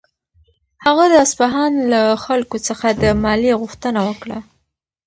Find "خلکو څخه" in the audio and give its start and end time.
2.25-2.87